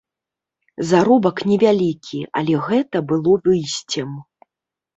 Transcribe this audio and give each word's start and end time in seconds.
Заробак 0.91 1.37
невялікі, 1.49 2.19
але 2.43 2.55
гэта 2.71 3.05
было 3.15 3.39
выйсцем. 3.47 4.21